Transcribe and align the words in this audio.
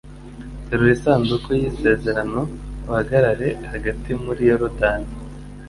terura 0.65 0.91
isanduku 0.97 1.49
yisezerano 1.61 2.41
uhagarare 2.89 3.49
hagati 3.71 4.09
muri 4.23 4.41
yorodani 4.49 5.11